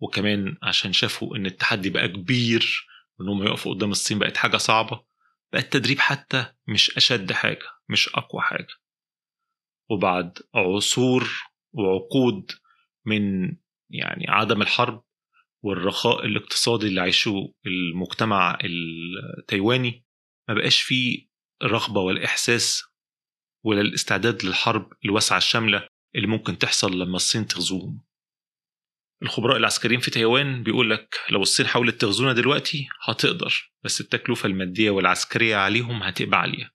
وكمان 0.00 0.56
عشان 0.62 0.92
شافوا 0.92 1.36
إن 1.36 1.46
التحدي 1.46 1.90
بقى 1.90 2.08
كبير 2.08 2.86
وانهم 3.18 3.44
يقفوا 3.44 3.74
قدام 3.74 3.90
الصين 3.90 4.18
بقت 4.18 4.36
حاجة 4.36 4.56
صعبة 4.56 5.04
بقى 5.52 5.62
التدريب 5.62 5.98
حتى 5.98 6.46
مش 6.68 6.96
أشد 6.96 7.32
حاجة 7.32 7.66
مش 7.88 8.08
أقوى 8.08 8.42
حاجة. 8.42 8.74
وبعد 9.90 10.38
عصور 10.54 11.30
وعقود 11.72 12.50
من 13.06 13.44
يعني 13.90 14.24
عدم 14.28 14.62
الحرب 14.62 15.04
والرخاء 15.62 16.24
الاقتصادي 16.26 16.86
اللي 16.86 17.00
عايشه 17.00 17.54
المجتمع 17.66 18.58
التايواني 19.38 20.04
ما 20.48 20.54
بقاش 20.54 20.82
فيه 20.82 21.35
رغبة 21.62 22.00
ولا 22.00 22.24
إحساس 22.24 22.84
ولا 23.64 23.80
الاستعداد 23.80 24.44
للحرب 24.44 24.92
الواسعة 25.04 25.38
الشاملة 25.38 25.88
اللي 26.14 26.26
ممكن 26.26 26.58
تحصل 26.58 26.98
لما 26.98 27.16
الصين 27.16 27.46
تغزوهم. 27.46 28.02
الخبراء 29.22 29.56
العسكريين 29.56 30.00
في 30.00 30.10
تايوان 30.10 30.62
بيقول 30.62 30.90
لك 30.90 31.20
لو 31.30 31.42
الصين 31.42 31.66
حاولت 31.66 32.00
تغزونا 32.00 32.32
دلوقتي 32.32 32.88
هتقدر 33.02 33.72
بس 33.84 34.00
التكلفة 34.00 34.46
المادية 34.46 34.90
والعسكرية 34.90 35.56
عليهم 35.56 36.02
هتبقى 36.02 36.40
عالية. 36.40 36.70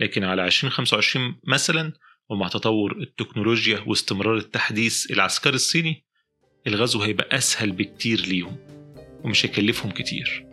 لكن 0.00 0.24
على 0.24 0.44
2025 0.44 1.40
مثلا 1.44 1.92
ومع 2.30 2.48
تطور 2.48 2.92
التكنولوجيا 3.00 3.84
واستمرار 3.86 4.36
التحديث 4.36 5.10
العسكري 5.10 5.54
الصيني 5.54 6.06
الغزو 6.66 7.02
هيبقى 7.02 7.36
أسهل 7.36 7.72
بكتير 7.72 8.20
ليهم 8.20 8.56
ومش 9.24 9.46
هيكلفهم 9.46 9.90
كتير. 9.90 10.46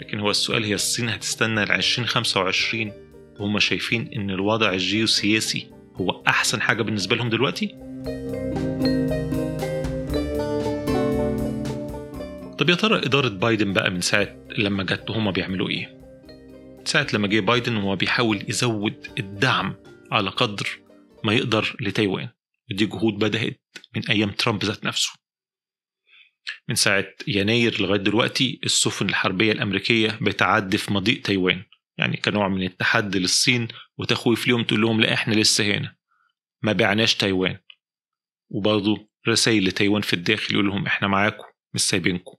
لكن 0.00 0.18
هو 0.20 0.30
السؤال 0.30 0.64
هي 0.64 0.74
الصين 0.74 1.08
هتستنى 1.08 1.64
ل 1.64 1.70
2025 1.72 2.92
وهم 3.40 3.58
شايفين 3.58 4.10
إن 4.16 4.30
الوضع 4.30 4.72
الجيوسياسي 4.72 5.70
هو 5.94 6.22
أحسن 6.28 6.60
حاجة 6.62 6.82
بالنسبة 6.82 7.16
لهم 7.16 7.28
دلوقتي؟ 7.28 7.66
طب 12.58 12.70
يا 12.70 12.74
ترى 12.74 12.98
إدارة 12.98 13.28
بايدن 13.28 13.72
بقى 13.72 13.90
من 13.90 14.00
ساعة 14.00 14.36
لما 14.58 14.82
جت 14.84 15.10
هما 15.10 15.30
بيعملوا 15.30 15.68
إيه؟ 15.68 15.98
ساعة 16.84 17.06
لما 17.14 17.28
جه 17.28 17.40
بايدن 17.40 17.76
وهو 17.76 17.96
بيحاول 17.96 18.44
يزود 18.48 19.06
الدعم 19.18 19.74
على 20.12 20.30
قدر 20.30 20.68
ما 21.24 21.32
يقدر 21.34 21.76
لتايوان 21.80 22.28
ودي 22.70 22.86
جهود 22.86 23.14
بدأت 23.14 23.60
من 23.96 24.02
أيام 24.10 24.30
ترامب 24.30 24.64
ذات 24.64 24.84
نفسه 24.84 25.10
من 26.68 26.74
ساعة 26.74 27.06
يناير 27.26 27.82
لغاية 27.82 28.00
دلوقتي 28.00 28.60
السفن 28.64 29.08
الحربية 29.08 29.52
الأمريكية 29.52 30.18
بتعدي 30.22 30.78
في 30.78 30.92
مضيق 30.92 31.22
تايوان. 31.22 31.64
يعني 31.98 32.16
كنوع 32.16 32.48
من 32.48 32.62
التحدي 32.62 33.18
للصين 33.18 33.68
وتخويف 33.98 34.46
ليهم 34.48 34.64
تقول 34.64 34.80
لهم 34.80 35.00
لا 35.00 35.14
إحنا 35.14 35.34
لسه 35.34 35.64
هنا. 35.64 35.96
ما 36.62 36.72
بعناش 36.72 37.14
تايوان. 37.14 37.58
وبرضه 38.50 39.08
رسائل 39.28 39.64
لتايوان 39.64 40.02
في 40.02 40.12
الداخل 40.12 40.54
يقول 40.54 40.66
لهم 40.66 40.86
إحنا 40.86 41.08
معاكم 41.08 41.44
مش 41.74 41.80
سايبينكم. 41.80 42.36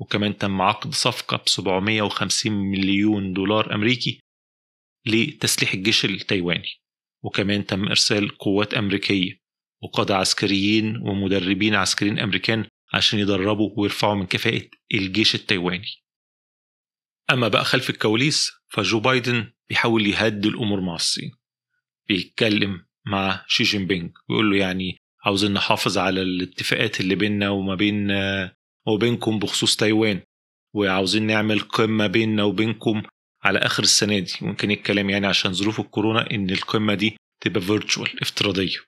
وكمان 0.00 0.38
تم 0.38 0.62
عقد 0.62 0.94
صفقة 0.94 1.36
ب 1.36 1.48
750 1.48 2.52
مليون 2.52 3.32
دولار 3.32 3.74
أمريكي 3.74 4.20
لتسليح 5.06 5.72
الجيش 5.72 6.04
التايواني. 6.04 6.68
وكمان 7.22 7.66
تم 7.66 7.88
إرسال 7.88 8.38
قوات 8.38 8.74
أمريكية 8.74 9.40
وقادة 9.82 10.16
عسكريين 10.16 10.96
ومدربين 10.96 11.74
عسكريين 11.74 12.18
أمريكان 12.18 12.66
عشان 12.94 13.18
يدربوا 13.18 13.70
ويرفعوا 13.76 14.14
من 14.14 14.26
كفاءة 14.26 14.68
الجيش 14.94 15.34
التايواني. 15.34 15.88
أما 17.30 17.48
بقى 17.48 17.64
خلف 17.64 17.90
الكواليس 17.90 18.52
فجو 18.68 19.00
بايدن 19.00 19.52
بيحاول 19.68 20.06
يهدي 20.06 20.48
الأمور 20.48 20.80
مع 20.80 20.94
الصين. 20.94 21.30
بيتكلم 22.08 22.86
مع 23.06 23.44
شي 23.48 23.62
جين 23.62 23.86
بينج 23.86 24.10
ويقول 24.28 24.50
له 24.50 24.56
يعني 24.56 24.98
عاوزين 25.24 25.52
نحافظ 25.52 25.98
على 25.98 26.22
الاتفاقات 26.22 27.00
اللي 27.00 27.14
بيننا 27.14 27.50
وما 27.50 27.74
بين 27.74 28.10
وبينكم 28.86 29.38
بخصوص 29.38 29.76
تايوان 29.76 30.22
وعاوزين 30.74 31.26
نعمل 31.26 31.60
قمة 31.60 32.06
بيننا 32.06 32.42
وبينكم 32.44 33.02
على 33.42 33.58
آخر 33.58 33.82
السنة 33.82 34.18
دي. 34.18 34.32
ممكن 34.40 34.70
الكلام 34.70 35.10
يعني 35.10 35.26
عشان 35.26 35.52
ظروف 35.52 35.80
الكورونا 35.80 36.30
إن 36.30 36.50
القمة 36.50 36.94
دي 36.94 37.16
تبقى 37.40 37.60
virtual 37.60 38.22
افتراضية. 38.22 38.78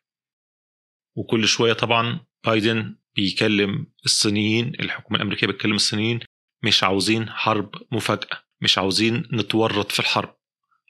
وكل 1.17 1.49
شوية 1.49 1.73
طبعا 1.73 2.21
بايدن 2.47 2.97
بيكلم 3.17 3.87
الصينيين 4.05 4.73
الحكومة 4.81 5.17
الأمريكية 5.17 5.47
بتكلم 5.47 5.75
الصينيين 5.75 6.21
مش 6.63 6.85
عاوزين 6.85 7.31
حرب 7.31 7.71
مفاجأة 7.93 8.43
مش 8.61 8.79
عاوزين 8.79 9.29
نتورط 9.33 9.93
في 9.93 10.01
الحرب 10.01 10.37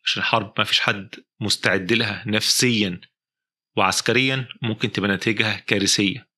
عشان 0.04 0.22
الحرب 0.22 0.52
ما 0.58 0.64
فيش 0.64 0.80
حد 0.80 1.14
مستعد 1.40 1.92
لها 1.92 2.24
نفسيا 2.26 3.00
وعسكريا 3.76 4.48
ممكن 4.62 4.92
تبقى 4.92 5.10
نتائجها 5.10 5.56
كارثية. 5.56 6.28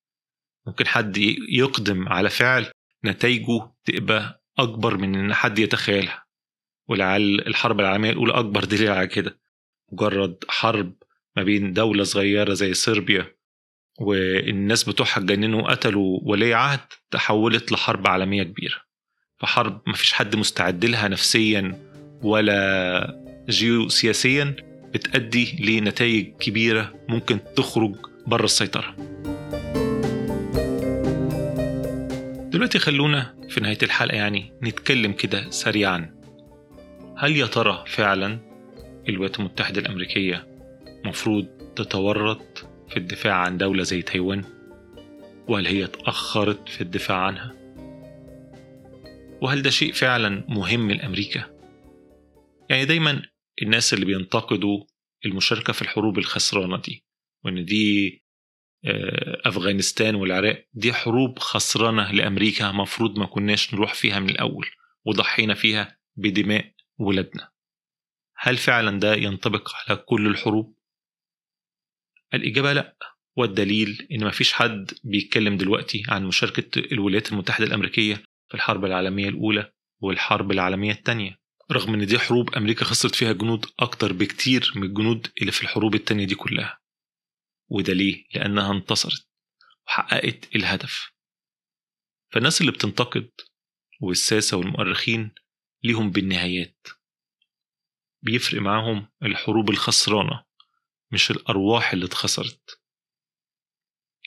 ممكن 0.67 0.87
حد 0.87 1.17
يقدم 1.49 2.09
على 2.09 2.29
فعل 2.29 2.71
نتائجه 3.05 3.71
تبقى 3.85 4.43
أكبر 4.59 4.97
من 4.97 5.15
إن 5.15 5.33
حد 5.33 5.59
يتخيلها. 5.59 6.25
ولعل 6.87 7.21
الحرب 7.47 7.79
العالمية 7.79 8.09
الأولى 8.09 8.33
أكبر 8.33 8.63
دليل 8.63 8.89
على 8.91 9.07
كده. 9.07 9.39
مجرد 9.91 10.37
حرب 10.49 10.93
ما 11.35 11.43
بين 11.43 11.73
دولة 11.73 12.03
صغيرة 12.03 12.53
زي 12.53 12.73
صربيا 12.73 13.34
والناس 13.99 14.83
بتوعها 14.83 15.17
اتجننوا 15.17 15.61
وقتلوا 15.61 16.19
ولي 16.23 16.53
عهد 16.53 16.79
تحولت 17.11 17.71
لحرب 17.71 18.07
عالمية 18.07 18.43
كبيرة. 18.43 18.75
فحرب 19.39 19.81
ما 19.87 19.93
فيش 19.93 20.13
حد 20.13 20.35
مستعد 20.35 20.85
لها 20.85 21.07
نفسيا 21.07 21.91
ولا 22.23 23.25
جيوسياسيا 23.49 24.55
بتأدي 24.93 25.57
لنتائج 25.59 26.35
كبيرة 26.37 26.93
ممكن 27.09 27.39
تخرج 27.55 27.95
بره 28.27 28.45
السيطرة. 28.45 28.95
دلوقتي 32.49 32.79
خلونا 32.79 33.35
في 33.49 33.61
نهاية 33.61 33.77
الحلقة 33.83 34.15
يعني 34.15 34.53
نتكلم 34.63 35.13
كده 35.13 35.49
سريعا. 35.49 36.15
هل 37.17 37.35
يا 37.35 37.45
ترى 37.45 37.83
فعلا 37.87 38.39
الولايات 39.09 39.39
المتحدة 39.39 39.81
الأمريكية 39.81 40.47
مفروض 41.05 41.45
تتورط 41.75 42.64
في 42.89 42.97
الدفاع 42.97 43.33
عن 43.35 43.57
دولة 43.57 43.83
زي 43.83 44.01
تايوان؟ 44.01 44.43
وهل 45.47 45.67
هي 45.67 45.87
تأخرت 45.87 46.69
في 46.69 46.81
الدفاع 46.81 47.17
عنها؟ 47.17 47.55
وهل 49.41 49.61
ده 49.61 49.69
شيء 49.69 49.93
فعلا 49.93 50.45
مهم 50.49 50.91
لأمريكا؟ 50.91 51.55
يعني 52.69 52.85
دايما 52.85 53.21
الناس 53.61 53.93
اللي 53.93 54.05
بينتقدوا 54.05 54.83
المشاركة 55.25 55.73
في 55.73 55.81
الحروب 55.81 56.17
الخسرانة 56.17 56.77
دي 56.77 57.05
وإن 57.43 57.65
دي 57.65 58.25
آه، 58.85 59.41
أفغانستان 59.45 60.15
والعراق 60.15 60.65
دي 60.73 60.93
حروب 60.93 61.39
خسرانة 61.39 62.11
لأمريكا 62.11 62.71
مفروض 62.71 63.19
ما 63.19 63.25
كناش 63.25 63.73
نروح 63.73 63.93
فيها 63.93 64.19
من 64.19 64.29
الأول 64.29 64.67
وضحينا 65.05 65.53
فيها 65.53 65.97
بدماء 66.15 66.71
ولادنا. 66.97 67.49
هل 68.37 68.57
فعلا 68.57 68.99
ده 68.99 69.15
ينطبق 69.15 69.71
على 69.75 69.97
كل 69.97 70.27
الحروب؟ 70.27 70.74
الإجابة 72.33 72.73
لأ. 72.73 72.97
والدليل 73.37 74.07
إن 74.11 74.25
مفيش 74.25 74.53
حد 74.53 74.91
بيتكلم 75.03 75.57
دلوقتي 75.57 76.03
عن 76.07 76.25
مشاركة 76.25 76.79
الولايات 76.79 77.31
المتحدة 77.31 77.65
الأمريكية 77.65 78.15
في 78.47 78.53
الحرب 78.53 78.85
العالمية 78.85 79.29
الأولى 79.29 79.71
والحرب 80.01 80.51
العالمية 80.51 80.91
الثانية. 80.91 81.39
رغم 81.71 81.93
إن 81.93 82.05
دي 82.05 82.19
حروب 82.19 82.55
أمريكا 82.55 82.85
خسرت 82.85 83.15
فيها 83.15 83.31
جنود 83.31 83.65
أكتر 83.79 84.13
بكتير 84.13 84.73
من 84.75 84.83
الجنود 84.83 85.27
اللي 85.41 85.51
في 85.51 85.63
الحروب 85.63 85.95
التانية 85.95 86.25
دي 86.25 86.35
كلها. 86.35 86.79
وده 87.69 87.93
ليه؟ 87.93 88.25
لأنها 88.33 88.71
انتصرت 88.71 89.27
وحققت 89.87 90.55
الهدف. 90.55 91.11
فالناس 92.33 92.61
اللي 92.61 92.71
بتنتقد 92.71 93.29
والساسة 94.01 94.57
والمؤرخين 94.57 95.31
ليهم 95.83 96.11
بالنهايات. 96.11 96.87
بيفرق 98.21 98.61
معاهم 98.61 99.07
الحروب 99.23 99.69
الخسرانة. 99.69 100.44
مش 101.11 101.31
الأرواح 101.31 101.91
اللي 101.93 102.05
اتخسرت. 102.05 102.81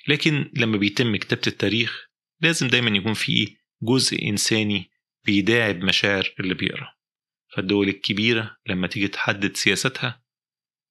لكن 0.08 0.52
لما 0.56 0.76
بيتم 0.76 1.16
كتابة 1.16 1.42
التاريخ 1.47 2.08
لازم 2.40 2.68
دايما 2.68 2.97
يكون 2.97 3.14
فيه 3.14 3.56
جزء 3.82 4.28
إنساني 4.28 4.90
بيداعب 5.25 5.76
مشاعر 5.76 6.35
اللي 6.40 6.54
بيقرأ. 6.54 6.94
فالدول 7.54 7.88
الكبيرة 7.88 8.56
لما 8.66 8.87
تيجي 8.87 9.08
تحدد 9.08 9.56
سياستها 9.56 10.23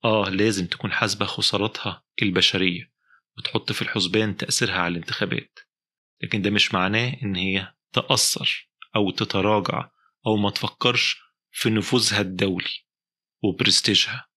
آه 0.06 0.30
لازم 0.30 0.68
تكون 0.68 0.92
حاسبة 0.92 1.26
خساراتها 1.26 2.04
البشرية 2.22 2.92
وتحط 3.38 3.72
في 3.72 3.82
الحسبان 3.82 4.38
تأثيرها 4.38 4.80
على 4.80 4.92
الانتخابات. 4.92 5.60
لكن 6.24 6.42
ده 6.42 6.50
مش 6.50 6.74
معناه 6.74 7.18
إن 7.24 7.36
هي 7.36 7.74
تأثر 7.94 8.70
أو 8.96 9.12
تتراجع 9.12 9.90
أو 10.28 10.38
ما 10.38 10.50
تفكرش 10.50 11.18
في 11.52 11.70
نفوذها 11.70 12.22
الدولي 12.22 12.86
وبرستيجها. 13.44 14.28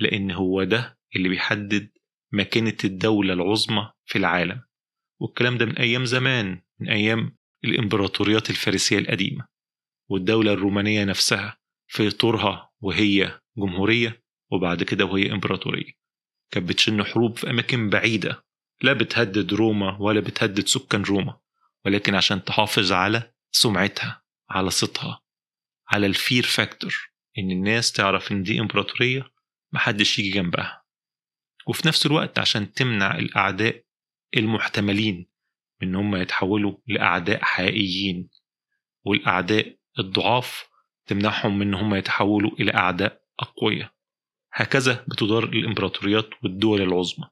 لأن 0.00 0.30
هو 0.30 0.64
ده 0.64 0.98
اللي 1.16 1.28
بيحدد 1.28 1.90
مكانة 2.32 2.76
الدولة 2.84 3.32
العظمى 3.32 3.92
في 4.04 4.18
العالم. 4.18 4.62
والكلام 5.20 5.58
ده 5.58 5.66
من 5.66 5.76
أيام 5.78 6.04
زمان 6.04 6.62
من 6.80 6.88
أيام 6.88 7.36
الإمبراطوريات 7.64 8.50
الفارسية 8.50 8.98
القديمة. 8.98 9.48
والدولة 10.08 10.52
الرومانية 10.52 11.04
نفسها 11.04 11.58
في 11.86 12.10
طورها 12.10 12.70
وهي 12.80 13.40
جمهورية 13.56 14.22
وبعد 14.52 14.82
كده 14.82 15.04
وهي 15.04 15.32
إمبراطورية. 15.32 15.92
كانت 16.50 16.68
بتشن 16.68 17.04
حروب 17.04 17.36
في 17.36 17.50
أماكن 17.50 17.90
بعيدة. 17.90 18.44
لا 18.82 18.92
بتهدد 18.92 19.54
روما 19.54 19.96
ولا 20.00 20.20
بتهدد 20.20 20.66
سكان 20.66 21.02
روما 21.02 21.38
ولكن 21.84 22.14
عشان 22.14 22.44
تحافظ 22.44 22.92
على 22.92 23.32
سمعتها 23.50 24.22
على 24.50 24.70
صيتها 24.70 25.20
على 25.88 26.06
ال 26.06 26.13
fear 26.13 26.42
factor 26.42 27.10
إن 27.38 27.50
الناس 27.50 27.92
تعرف 27.92 28.32
إن 28.32 28.42
دي 28.42 28.60
إمبراطورية 28.60 29.26
محدش 29.72 30.18
يجي 30.18 30.30
جنبها. 30.30 30.82
وفي 31.66 31.88
نفس 31.88 32.06
الوقت 32.06 32.38
عشان 32.38 32.72
تمنع 32.72 33.18
الأعداء 33.18 33.84
المحتملين 34.36 35.26
من 35.82 35.94
هم 35.94 36.16
يتحولوا 36.16 36.76
لأعداء 36.86 37.42
حقيقيين 37.44 38.28
والأعداء 39.04 39.76
الضعاف 39.98 40.66
تمنعهم 41.06 41.58
من 41.58 41.74
هم 41.74 41.94
يتحولوا 41.94 42.50
إلى 42.60 42.74
أعداء 42.74 43.22
أقوياء. 43.40 43.92
هكذا 44.52 45.04
بتدار 45.08 45.44
الإمبراطوريات 45.44 46.30
والدول 46.42 46.82
العظمى. 46.82 47.28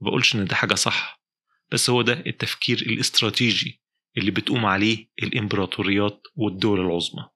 بقولش 0.00 0.34
إن 0.34 0.44
ده 0.44 0.54
حاجة 0.54 0.74
صح 0.74 1.22
بس 1.70 1.90
هو 1.90 2.02
ده 2.02 2.12
التفكير 2.26 2.78
الاستراتيجي 2.78 3.82
اللي 4.16 4.30
بتقوم 4.30 4.66
عليه 4.66 5.10
الإمبراطوريات 5.22 6.22
والدول 6.36 6.80
العظمى. 6.80 7.28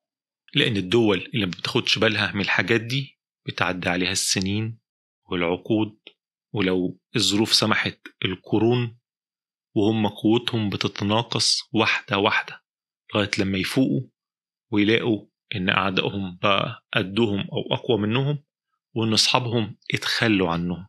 لأن 0.55 0.77
الدول 0.77 1.31
اللي 1.35 1.47
ما 1.47 1.51
بتاخدش 1.51 1.99
بالها 1.99 2.33
من 2.33 2.41
الحاجات 2.41 2.81
دي 2.81 3.16
بتعدي 3.47 3.89
عليها 3.89 4.13
السنين 4.13 4.79
والعقود 5.25 5.99
ولو 6.53 7.01
الظروف 7.17 7.53
سمحت 7.55 8.01
القرون 8.25 8.99
وهم 9.75 10.09
قوتهم 10.09 10.71
بتتناقص 10.71 11.63
واحدة 11.73 12.19
واحدة 12.19 12.63
لغاية 13.15 13.31
لما 13.39 13.59
يفوقوا 13.59 14.01
ويلاقوا 14.71 15.27
إن 15.57 15.69
أعدائهم 15.69 16.39
بقى 16.43 16.87
قدهم 16.95 17.41
أو 17.41 17.75
أقوى 17.75 17.99
منهم 17.99 18.45
وإن 18.95 19.13
أصحابهم 19.13 19.77
اتخلوا 19.95 20.51
عنهم. 20.51 20.87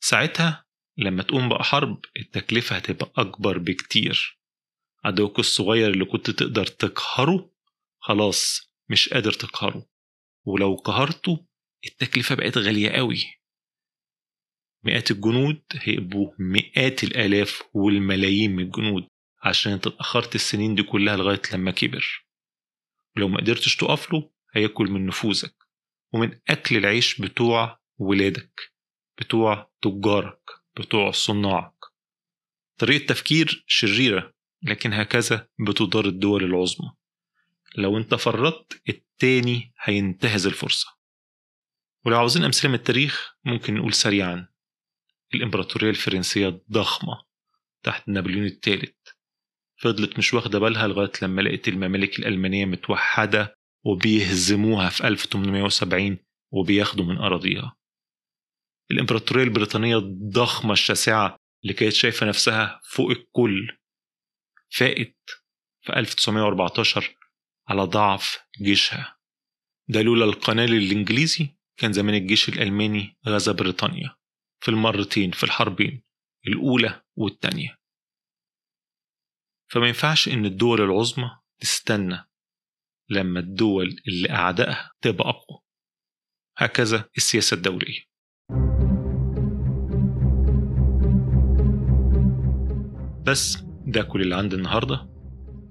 ساعتها 0.00 0.64
لما 0.96 1.22
تقوم 1.22 1.48
بقى 1.48 1.64
حرب 1.64 2.00
التكلفة 2.16 2.76
هتبقى 2.76 3.12
أكبر 3.16 3.58
بكتير. 3.58 4.40
عدوك 5.04 5.38
الصغير 5.38 5.90
اللي 5.90 6.04
كنت 6.04 6.30
تقدر 6.30 6.66
تقهره 6.66 7.50
خلاص 7.98 8.70
مش 8.88 9.08
قادر 9.08 9.32
تقهره. 9.32 9.86
ولو 10.44 10.74
قهرته 10.74 11.46
التكلفة 11.86 12.34
بقت 12.34 12.58
غالية 12.58 12.90
قوي. 12.90 13.24
مئات 14.84 15.10
الجنود 15.10 15.62
هيبقوا 15.72 16.32
مئات 16.38 17.04
الآلاف 17.04 17.62
والملايين 17.72 18.56
من 18.56 18.64
الجنود 18.64 19.06
عشان 19.42 19.72
انت 19.72 19.86
اتأخرت 19.86 20.34
السنين 20.34 20.74
دي 20.74 20.82
كلها 20.82 21.16
لغاية 21.16 21.42
لما 21.52 21.70
كبر. 21.70 22.26
ولو 23.16 23.28
ما 23.28 23.36
قدرتش 23.40 23.76
تقف 23.76 24.12
له 24.12 24.30
هياكل 24.54 24.84
من 24.90 25.06
نفوذك 25.06 25.54
ومن 26.12 26.40
أكل 26.48 26.76
العيش 26.76 27.20
بتوع 27.20 27.80
ولادك 27.98 28.72
بتوع 29.18 29.70
تجارك 29.82 30.50
بتوع 30.80 31.10
صناعك. 31.10 31.74
طريقة 32.78 33.06
تفكير 33.06 33.64
شريرة 33.66 34.34
لكن 34.62 34.92
هكذا 34.92 35.48
بتدار 35.68 36.04
الدول 36.06 36.44
العظمى. 36.44 36.92
لو 37.76 37.98
انت 37.98 38.14
فرطت 38.14 38.82
التاني 39.14 39.72
هينتهز 39.80 40.46
الفرصة. 40.46 40.86
ولو 42.04 42.18
عاوزين 42.18 42.44
أمثلة 42.44 42.68
من 42.70 42.76
التاريخ 42.76 43.34
ممكن 43.44 43.74
نقول 43.74 43.94
سريعا. 43.94 44.48
الإمبراطورية 45.34 45.90
الفرنسية 45.90 46.48
الضخمة 46.48 47.24
تحت 47.82 48.08
نابليون 48.08 48.46
الثالث. 48.46 48.94
فضلت 49.76 50.18
مش 50.18 50.34
واخدة 50.34 50.58
بالها 50.58 50.86
لغاية 50.86 51.12
لما 51.22 51.42
لقيت 51.42 51.68
الممالك 51.68 52.18
الألمانية 52.18 52.64
متوحدة 52.64 53.58
وبيهزموها 53.84 54.88
في 54.88 55.08
1870 55.08 56.18
وبياخدوا 56.52 57.04
من 57.04 57.18
أراضيها. 57.18 57.76
الإمبراطورية 58.90 59.44
البريطانية 59.44 59.98
الضخمة 59.98 60.72
الشاسعة 60.72 61.38
اللي 61.62 61.74
كانت 61.74 61.92
شايفة 61.92 62.26
نفسها 62.26 62.80
فوق 62.84 63.10
الكل 63.10 63.78
فاقت 64.70 65.16
في 65.82 65.92
1914 65.92 67.23
على 67.68 67.82
ضعف 67.82 68.38
جيشها. 68.62 69.18
ده 69.88 70.02
لولا 70.02 70.24
القنال 70.24 70.74
الإنجليزي 70.74 71.56
كان 71.76 71.92
زمان 71.92 72.14
الجيش 72.14 72.48
الألماني 72.48 73.16
غزا 73.26 73.52
بريطانيا 73.52 74.16
في 74.60 74.70
المرتين 74.70 75.30
في 75.30 75.44
الحربين 75.44 76.02
الأولى 76.46 77.02
والتانية. 77.16 77.78
فما 79.70 79.86
ينفعش 79.86 80.28
إن 80.28 80.44
الدول 80.44 80.80
العظمى 80.80 81.30
تستنى 81.60 82.24
لما 83.10 83.40
الدول 83.40 83.96
اللي 84.08 84.30
أعدائها 84.30 84.92
تبقى 85.00 85.28
أقوى. 85.28 85.60
هكذا 86.56 87.08
السياسة 87.16 87.54
الدولية. 87.54 88.00
بس 93.26 93.56
ده 93.86 94.02
كل 94.02 94.22
اللي 94.22 94.36
عندي 94.36 94.56
النهاردة. 94.56 95.13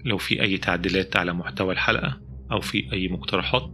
لو 0.05 0.17
في 0.17 0.41
أي 0.41 0.57
تعديلات 0.57 1.15
على 1.17 1.33
محتوى 1.33 1.73
الحلقة 1.73 2.21
أو 2.51 2.61
في 2.61 2.93
أي 2.93 3.07
مقترحات 3.07 3.71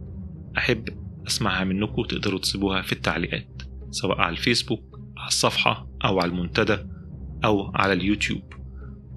أحب 0.58 0.88
أسمعها 1.26 1.64
منكم 1.64 2.02
تقدروا 2.02 2.38
تسيبوها 2.38 2.82
في 2.82 2.92
التعليقات 2.92 3.62
سواء 3.90 4.18
على 4.20 4.32
الفيسبوك 4.32 4.98
على 5.16 5.28
الصفحة 5.28 5.88
أو 6.04 6.20
على 6.20 6.30
المنتدى 6.30 6.78
أو 7.44 7.72
على 7.74 7.92
اليوتيوب. 7.92 8.42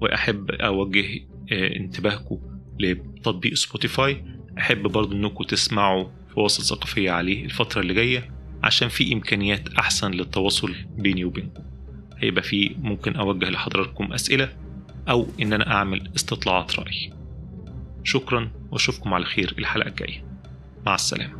وأحب 0.00 0.50
أوجه 0.50 1.06
آه، 1.52 1.76
انتباهكم 1.76 2.38
لتطبيق 2.80 3.54
سبوتيفاي. 3.54 4.24
أحب 4.58 4.82
برضو 4.82 5.16
أنكم 5.16 5.44
تسمعوا 5.44 6.08
فواصل 6.34 6.62
ثقافية 6.62 7.10
عليه 7.10 7.44
الفترة 7.44 7.80
اللي 7.80 7.94
جاية 7.94 8.34
عشان 8.62 8.88
في 8.88 9.12
إمكانيات 9.12 9.68
أحسن 9.68 10.10
للتواصل 10.10 10.74
بيني 10.98 11.24
وبينكم. 11.24 11.62
هيبقى 12.18 12.42
في 12.42 12.76
ممكن 12.78 13.16
أوجه 13.16 13.50
لحضراتكم 13.50 14.12
أسئلة 14.12 14.48
أو 15.08 15.26
إن 15.40 15.52
أنا 15.52 15.72
أعمل 15.72 16.10
استطلاعات 16.16 16.78
رأي 16.78 17.12
شكرا 18.04 18.50
وأشوفكم 18.70 19.14
على 19.14 19.24
خير 19.24 19.54
الحلقة 19.58 19.88
الجاية. 19.88 20.24
مع 20.86 20.94
السلامة. 20.94 21.34